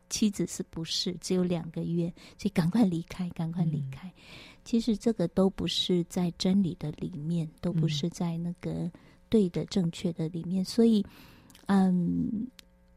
[0.10, 2.08] 妻子是不是只有两个月？
[2.38, 4.08] 所以赶快离开，赶快离开。
[4.08, 4.24] 嗯、
[4.64, 8.90] 其实这个都不是在真理的里面，都不是在那个
[9.28, 10.64] 对的、正确的里面。
[10.64, 11.06] 所以，
[11.68, 12.48] 嗯，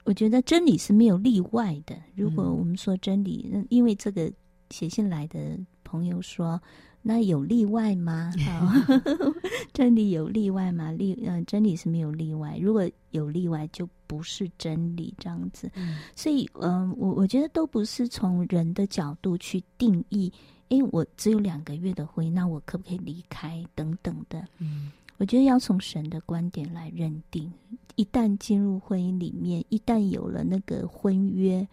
[0.04, 1.94] 我觉得真理是没有例外的。
[2.16, 4.33] 如果我们说真理，嗯、因为这个
[4.70, 6.61] 写信来的朋友说。
[7.02, 8.30] 那有例外吗？
[9.72, 10.92] 真理有例外吗？
[10.92, 12.59] 例嗯、呃，真理是没有例外。
[12.61, 15.70] 如果有例外，就不是真理这样子。
[15.76, 20.30] 嗯、所以，嗯、呃，我我觉得都不是从人的角度去定义。
[20.68, 23.64] 因为我只有两个月的婚姻，那我可不可以离开？
[23.74, 24.46] 等等的。
[24.59, 27.52] 嗯，我觉得要从神的观点来认定。
[27.94, 31.68] 一旦进入婚姻里面，一旦有了那个婚约，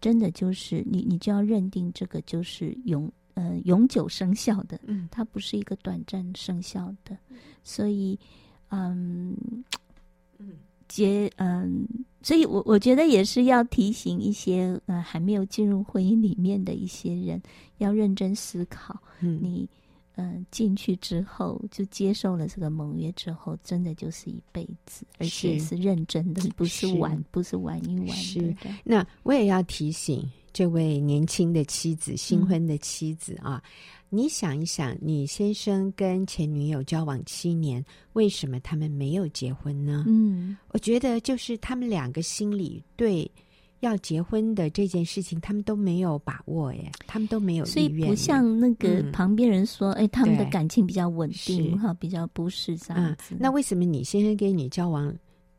[0.00, 3.10] 真的就是你，你就要认定这个就是永。
[3.36, 8.16] 呃，永久生效的，嗯，它不是一个短暂生效的，嗯、所以，
[8.68, 9.36] 嗯，
[10.38, 10.52] 嗯，
[10.86, 11.84] 结，嗯，
[12.22, 17.42] 所以我我觉得也是要提醒一些呃还没有进入婚姻里面的一些人，
[17.78, 19.68] 要认真思考，嗯，你，
[20.16, 28.12] 嗯、呃，进去之后就接受了这个盟约之后，真的就是一辈子，而且是认真的，不是玩，是不是玩一玩的。
[28.14, 30.28] 是，那我也要提醒。
[30.52, 40.04] 这位年轻的妻子，新婚的妻子啊，嗯、你想一想，你先生跟前女友交往七年，为什么他们没有结婚呢？
[40.06, 43.28] 嗯，我觉得就是他们两个心里对
[43.84, 53.38] 要结婚的这件事情，他们都没有把握耶，他们都没有意愿，所以不像那个旁边人说，哎、嗯，他们的感情比较稳定哈，比较不是这样子、嗯。
[53.40, 55.14] 那为什么你先生跟你交往，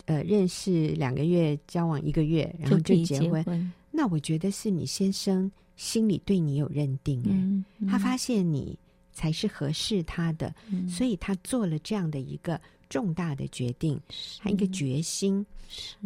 [0.05, 3.71] 呃，认识两个月，交往一个月，然后就结婚？
[3.91, 8.77] 那我觉得是你先生心里对你有认定，嗯嗯、他发现你
[9.13, 12.59] 才是合适他的，嗯、所以他做了这样的一个。
[12.89, 14.00] 重大的决定，
[14.39, 15.45] 还一个决心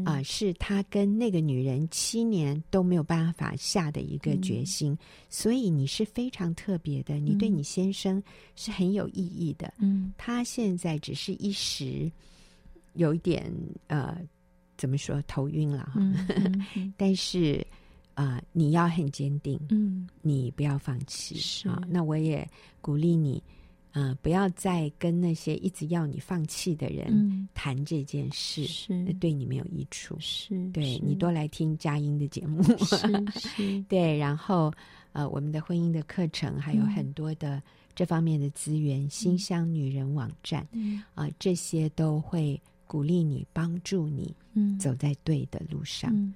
[0.04, 4.94] 啊、呃，是他跟那个女人七年都没有办法下的一个决心。
[4.94, 4.98] 嗯、
[5.30, 8.22] 所以你是非常特别的，你对你先生
[8.56, 9.74] 是很有意义的。
[9.80, 12.12] 嗯，他现在只是一时
[12.94, 13.54] 有一点
[13.88, 14.18] 呃，
[14.78, 16.02] 怎么说头晕了哈，
[16.98, 17.66] 但是
[18.14, 21.82] 啊、呃，你要很坚定，嗯，你不要放弃啊。
[21.88, 22.48] 那我也
[22.82, 23.44] 鼓励你。
[23.94, 30.16] 嗯、呃，不要再跟那些一直要你放弃的人谈这件事，嗯、是对你没有益处。
[30.20, 32.64] 是，对是你多来听佳音的节目，
[33.90, 34.18] 对。
[34.18, 34.72] 然后，
[35.12, 37.62] 呃，我们的婚姻的课程还有很多的
[37.96, 46.12] 这方面的资源，嗯、馨香女人网站，啊、嗯呃，这些都会鼓励你，帮助你，嗯走在对的路上。
[46.14, 46.34] 嗯、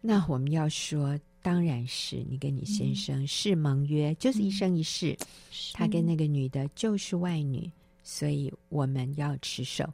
[0.00, 1.18] 那我们要说。
[1.44, 5.12] 当然是你跟你先生是盟约，嗯、就是一生一世。
[5.20, 5.26] 嗯、
[5.74, 7.70] 他跟那个女的就是外女，
[8.02, 9.84] 所以我们要持守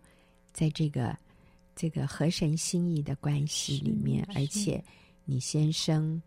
[0.53, 1.19] 在这个
[1.75, 4.25] 这个合神心意的关系里面。
[4.33, 4.81] 而且
[5.25, 6.23] 你先生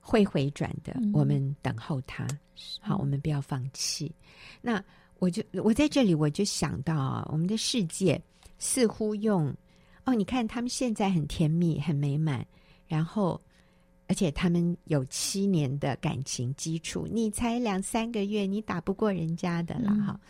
[0.00, 2.26] 会回转的，嗯、我们等候他。
[2.80, 4.12] 好，我们不要放弃。
[4.60, 4.84] 那
[5.20, 8.20] 我就我在这里我就想到啊，我们的世界
[8.58, 9.54] 似乎用
[10.02, 12.44] 哦，你看他们现在很甜蜜、很美满，
[12.88, 13.40] 然后。
[14.08, 20.18] 而且他们有七年的感情基础，你才两三个月，你打不过人家的了哈。
[20.18, 20.28] 嗯、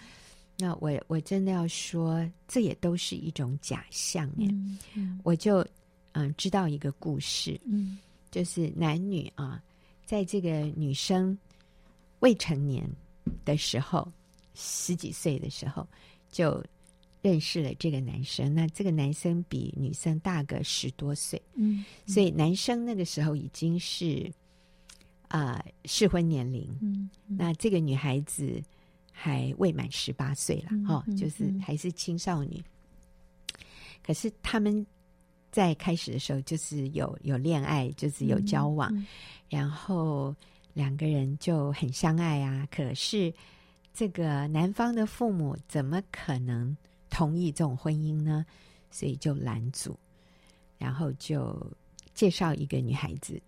[0.59, 5.65] 那我我真的要说，这也都是一种假象嗯、我就
[6.13, 7.97] 嗯知道一个故事，嗯，
[8.31, 9.63] 就是男女啊，
[10.05, 11.39] 在这个女生
[12.19, 12.85] 未成年
[13.45, 14.07] 的时候，
[14.55, 15.87] 十几岁的时候
[16.31, 16.63] 就。
[17.21, 24.31] 认识了这个男生，那这个男生比女生大个十多岁，嗯，嗯，所以男生那个时候已经是
[25.27, 28.63] 啊适、呃、婚年龄，嗯，嗯，那这个女孩子
[29.11, 32.57] 还未满十八岁了，嗯、哦，就是还是青少女。
[32.57, 33.61] 嗯、
[34.01, 34.87] 可是他们
[35.51, 39.07] 在开始的时候就是有有恋爱，就是有交往，嗯嗯、
[39.49, 40.33] 然后
[40.73, 42.65] 两个人就很相爱啊。
[42.71, 43.35] 可是
[43.93, 46.77] 这个男方的父母怎么可能？
[47.19, 48.47] 同意这种婚姻呢，
[48.93, 49.99] 所以就拦阻，
[50.79, 51.61] 然后就
[52.15, 53.43] 介绍一个女孩子。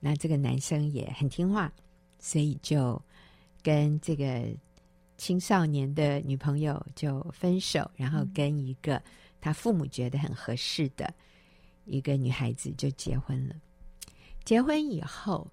[0.00, 1.72] 那这个男生也很听话，
[2.18, 3.00] 所以就
[3.62, 4.52] 跟这个
[5.18, 9.00] 青少年的女朋友就分手，然后跟一个
[9.40, 11.14] 他父母觉得很合适的
[11.84, 13.54] 一个女孩子就结婚了。
[14.44, 15.46] 结婚以后，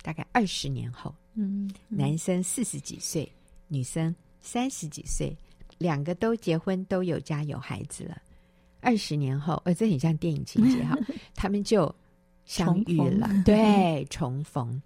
[0.00, 3.28] 大概二十年后，嗯，嗯，男生四十几岁，
[3.66, 5.36] 女生三十几岁。
[5.78, 8.20] 两个都结婚，都有家有孩子了。
[8.80, 10.94] 二十年后，呃，这很像电影情节哈，
[11.34, 11.92] 他们就
[12.44, 14.78] 相遇了，对，重逢，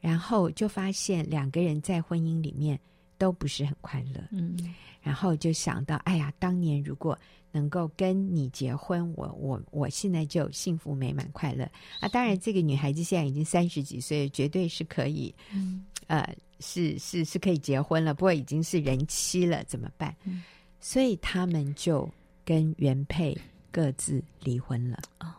[0.00, 2.78] 然后就发现两个人在婚姻里面
[3.16, 4.20] 都不是很快乐。
[4.32, 7.16] 嗯，然后就想到，哎呀，当年如果
[7.52, 11.62] 能够跟你结婚，我我我现在就幸福美满快乐
[12.00, 12.08] 啊！
[12.08, 16.28] 当然，这个女孩子现在已经三十几岁，绝对是可以，嗯，呃。
[16.60, 20.14] 是是是可以结婚了，不过已经是人妻了，怎么办？
[20.24, 20.42] 嗯、
[20.80, 22.08] 所以他们就
[22.44, 23.36] 跟原配
[23.70, 25.32] 各自离婚了，哦、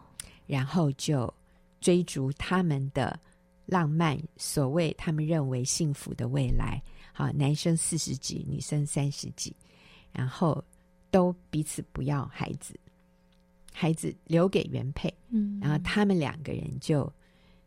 [0.48, 1.32] 然后就
[1.82, 3.20] 追逐他们的
[3.66, 6.82] 浪漫，所谓他们认为幸福的未来。
[7.12, 9.54] 好，男生四十几，女生三十几，
[10.14, 10.64] 然后
[11.12, 12.74] 都彼此不要孩子，
[13.74, 17.12] 孩子留给原配，嗯，然后他们两个人就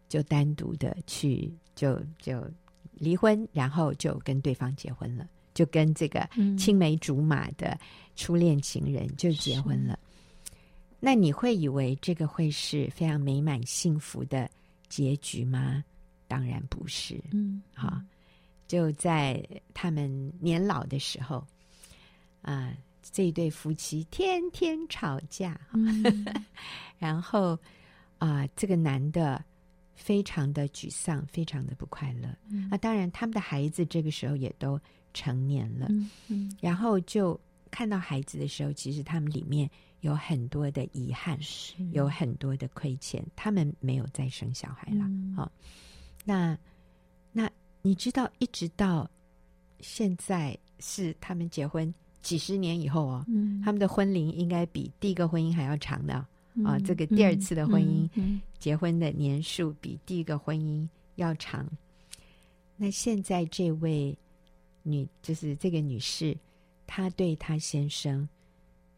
[0.08, 2.42] 就单独的去，就就。
[3.02, 6.24] 离婚，然后就跟对方结婚了，就跟这个
[6.56, 7.76] 青梅竹马的
[8.14, 9.94] 初恋情人就结婚了。
[9.94, 10.52] 是
[11.00, 14.48] 那你会以为这个会是非常美满幸福的
[14.88, 15.82] 结局吗？
[16.28, 17.20] 当然不是。
[17.32, 18.00] 嗯，好，
[18.68, 21.38] 就在他们年老的时候，
[22.40, 26.24] 啊、呃，这一对夫妻天天吵架，嗯、
[27.00, 27.58] 然后
[28.18, 29.44] 啊、呃，这个男的。
[30.02, 32.29] 非常的沮丧，非常的不快乐。
[32.50, 34.79] 嗯、啊，当然，他们的孩子这个时候也都
[35.14, 35.87] 成年了。
[35.90, 37.38] 嗯嗯、然后就
[37.70, 39.70] 看到孩子的时候，其实他们里面
[40.00, 41.38] 有很多的遗憾，
[41.92, 43.24] 有很多的亏欠。
[43.37, 45.02] 他们没有再生小孩了。
[45.02, 45.52] 好、嗯哦，
[46.24, 46.58] 那
[47.31, 47.48] 那
[47.81, 49.08] 你知道，一直到
[49.79, 56.27] 现在是他们结婚几十年以后哦，嗯、他们的婚龄应该比第一个婚姻还要长的。
[56.65, 60.87] 啊，这个第二次的婚姻，结婚的年数比第一个婚姻
[61.17, 61.67] 要长。
[62.77, 64.17] 那现在这位
[64.83, 66.37] 女，就是这个女士，
[66.87, 68.29] 她对她先生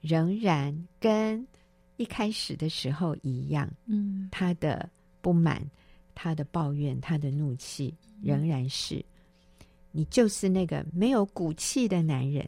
[0.00, 1.46] 仍然跟
[1.96, 4.88] 一开始的时候一样，嗯，她的
[5.20, 5.64] 不满、
[6.14, 9.04] 她的抱怨、她的怒气，仍然是、嗯、
[9.92, 12.44] 你就是那个没有骨气的男人。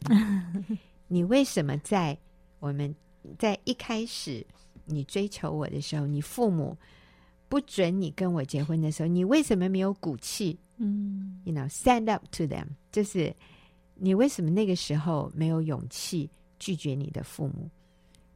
[1.07, 2.17] 你为什么在
[2.59, 2.93] 我们
[3.37, 4.45] 在一开始
[4.87, 6.75] 你追求我的时候，你父母
[7.47, 10.57] 不准你跟我结婚的时候，你为什么没有骨气？
[10.77, 13.35] 嗯，you know, stand up to them，就是
[13.93, 17.69] 你为什么那个时候没有勇气拒绝你的父母，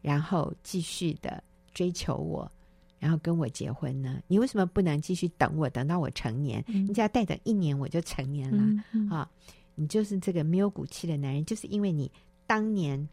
[0.01, 1.43] 然后继续的
[1.73, 2.51] 追求我，
[2.99, 4.21] 然后跟我结婚呢？
[4.27, 6.63] 你为什么不能继续等我，等到我成年？
[6.67, 9.29] 嗯、你只要再等一年，我就成年了、嗯嗯、啊！
[9.75, 12.11] 你就是这个没有骨气的男人，就是因为你。
[12.47, 13.07] 当年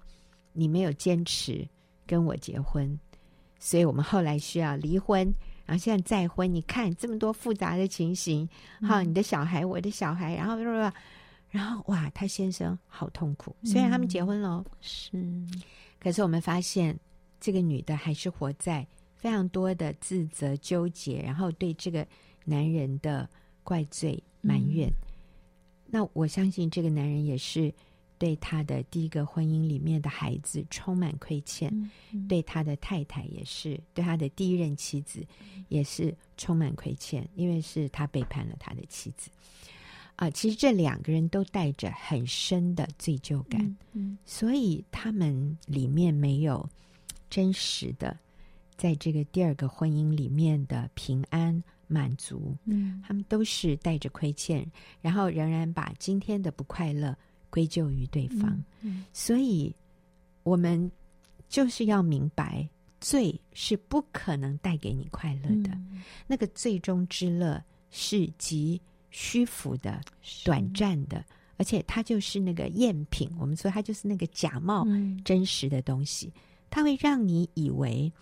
[0.52, 1.64] 你没有坚持
[2.04, 2.98] 跟我结婚，
[3.58, 5.34] 所以我们后来需要离婚，
[5.66, 6.52] 然后现在再婚。
[6.52, 8.48] 你看这么多复杂的情形，
[8.80, 10.56] 哈、嗯，你的小孩，我的小孩，然后，
[11.50, 13.56] 然后哇，他先生好痛苦。
[13.64, 14.64] 虽然他们结婚了，
[15.12, 15.58] 嗯、是，
[15.98, 16.98] 可是我们发现
[17.40, 18.86] 这个女的还是活在
[19.16, 22.06] 非常多的自责、纠结，然后对这个
[22.44, 23.28] 男人的
[23.64, 24.88] 怪罪、埋怨。
[24.88, 24.92] 嗯、
[25.86, 27.74] 那我相信这个男人也是。
[28.18, 35.24] 对他的第一个婚姻里面的孩子充满亏欠，嗯嗯、对他的太太也是，对他的第一任妻子
[35.68, 39.30] 也是充满亏欠，因为是他背叛了他的妻子。
[40.16, 46.68] 啊、呃，其实这两个人都带着很深的罪疚感，嗯嗯、所以他们里面没有
[47.30, 48.18] 真实的
[48.76, 52.56] 在这个第二个婚姻里面的平安满足。
[52.64, 54.68] 嗯、他们都是带着亏欠，
[55.00, 57.16] 然后仍然把今天的不快乐。
[57.50, 58.50] 归咎于对方，
[58.82, 59.74] 嗯嗯、所以
[60.42, 60.90] 我们
[61.48, 62.68] 就是要明白，
[63.00, 65.70] 罪是不可能带给你快乐的。
[65.70, 68.80] 嗯、那个最终之乐是极
[69.10, 70.00] 虚浮的、
[70.44, 71.24] 短暂的，
[71.56, 73.30] 而且它就是那个赝品。
[73.38, 74.86] 我们说它就是那个假冒
[75.24, 76.40] 真实的东西，嗯、
[76.70, 78.12] 它会让你以为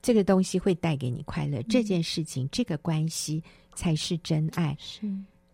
[0.00, 3.42] 这个东西会带给你快乐，嗯、这件事情、这个关系
[3.74, 4.74] 才是真爱。
[4.80, 5.06] 是，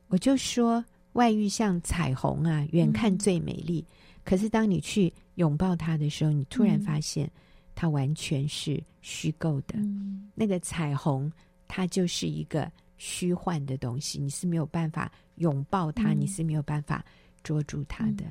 [0.08, 0.84] 我就说。
[1.12, 3.84] 外遇像彩虹啊，远看最美丽。
[3.88, 7.30] 嗯、可是当你去拥抱它的时候，你突然发现
[7.74, 9.74] 它完全是虚构的。
[9.76, 11.30] 嗯、那个彩虹，
[11.68, 17.04] 它就是一个虚幻的东西，你是没有办法拥抱它，嗯、你是没有办法
[17.42, 18.24] 捉住它的。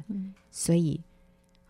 [0.50, 1.00] 所以，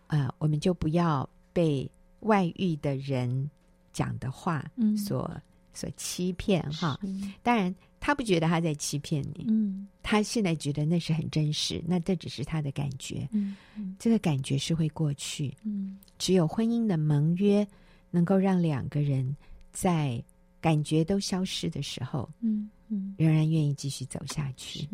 [0.06, 1.90] 啊、呃，我们就不要被
[2.20, 3.50] 外遇的人
[3.92, 4.64] 讲的话
[4.96, 5.42] 所、嗯、
[5.74, 6.98] 所欺骗哈。
[7.42, 7.74] 当然。
[8.04, 17.64] 他不觉得他在欺骗你，嗯，他现在觉得那是很真实，那这只是他的感觉，嗯，嗯，这个感觉是会过去，嗯，只有婚姻的盟约
[18.10, 19.36] 能够让两个人
[19.70, 20.20] 在
[20.60, 24.88] 感觉都消失的时候，嗯嗯，仍然愿意继续走下去，是，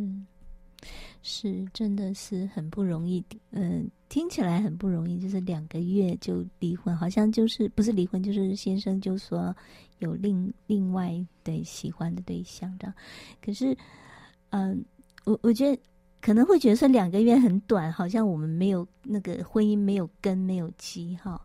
[1.22, 9.54] 是，真的是很不容易，嗯，听起来很不容易，就是两个月就离婚，好像就是不是离婚，就是先生就说。
[9.98, 11.12] 有另另外
[11.42, 12.94] 对喜欢的对象这样，
[13.42, 13.76] 可是，
[14.50, 14.84] 嗯，
[15.24, 15.82] 我我觉得
[16.20, 21.44] 可能会觉得说两个月很短，好像我们没有那个婚姻没有根没有基哈。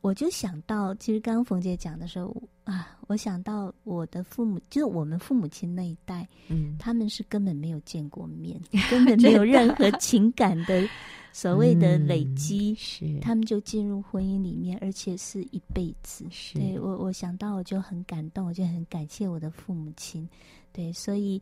[0.00, 2.34] 我就想到，其实刚刚冯姐讲的时候
[2.64, 10.86] 啊，我想到我的父母，就是我们父母亲那一代，嗯，他们是根本没有见过面，根本 没有任何情感的。
[11.32, 16.26] 所谓的累积，嗯、是他们就进入婚姻里面，而且是一辈子。
[16.28, 20.28] 是对我，我想到我就很感动，我就很感谢我的父母亲。
[20.72, 21.40] 对，所以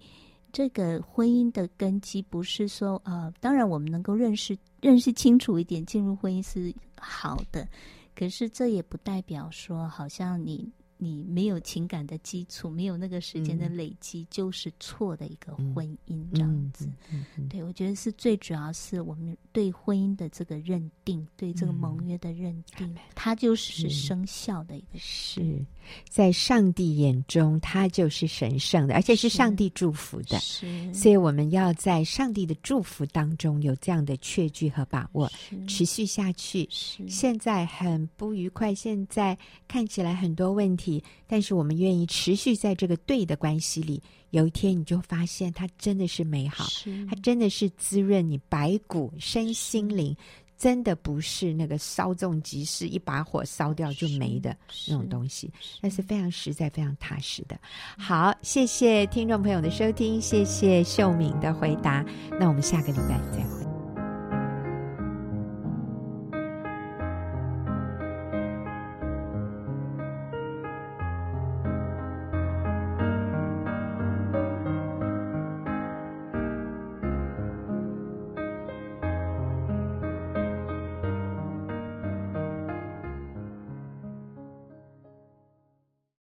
[0.52, 7.66] 这个婚姻的根基不是说呃，当然我们能够认识认识清楚一点，进入婚姻是好的，
[8.18, 10.72] 可是这也不代表说好像你。
[10.98, 16.86] 你没有情感的基础，没有那个时间的累积，嗯、就是错的一个婚姻这样子。
[16.86, 25.40] 嗯嗯嗯、对，我觉得是最主要是我们对婚姻的这个认定，对这个盟约的认定，嗯、它就是生效的一个事。
[25.40, 25.64] 是
[26.10, 30.38] 在上帝眼中，它就是神圣的，而且是上帝祝福的。
[30.40, 35.30] 是，所以我们要在上帝的祝福当中有这样的确据和把握，
[35.66, 36.66] 持续下去。
[36.70, 40.87] 是，现在很不愉快，现在看起来很多问题。
[41.26, 46.64] 但是我们愿意持续在这个对的关系里，有一天你就发现它真的是美好，
[47.08, 50.16] 它真的是滋润你白骨身心灵，
[50.56, 57.58] 真的不是那个稍纵即逝，一把火烧掉就没的那种东西，那是，是非常实在、非常踏实的。
[57.96, 62.04] 好，谢谢听众朋友的收听，谢谢秀敏的回答，
[62.40, 63.67] 那我们下个礼拜再会。